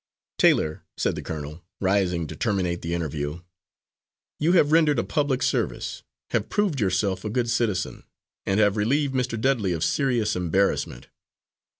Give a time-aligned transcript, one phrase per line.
[0.39, 3.41] "Taylor," said the colonel, rising to terminate the interview,
[4.39, 8.01] "you have rendered a public service, have proved yourself a good citizen,
[8.43, 9.39] and have relieved Mr.
[9.39, 11.09] Dudley of serious embarrassment.